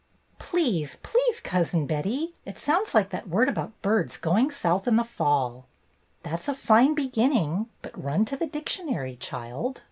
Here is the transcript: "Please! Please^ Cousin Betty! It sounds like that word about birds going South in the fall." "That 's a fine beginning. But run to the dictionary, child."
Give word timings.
"Please! 0.39 0.97
Please^ 1.03 1.43
Cousin 1.43 1.85
Betty! 1.85 2.33
It 2.43 2.57
sounds 2.57 2.95
like 2.95 3.11
that 3.11 3.29
word 3.29 3.47
about 3.47 3.79
birds 3.83 4.17
going 4.17 4.49
South 4.49 4.87
in 4.87 4.95
the 4.95 5.03
fall." 5.03 5.67
"That 6.23 6.39
's 6.39 6.47
a 6.49 6.55
fine 6.55 6.95
beginning. 6.95 7.67
But 7.83 8.03
run 8.03 8.25
to 8.25 8.35
the 8.35 8.47
dictionary, 8.47 9.15
child." 9.15 9.79